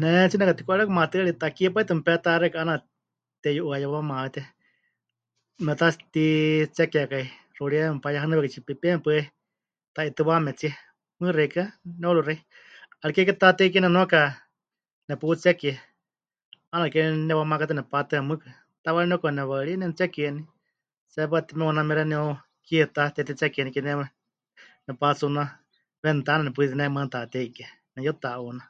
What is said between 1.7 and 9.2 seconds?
pai tɨ mepeta'axékai 'aana teyu'uayemawaaméte, metatsititsekekai, xuuriya mepayehanɨwekai tsipepeme paɨ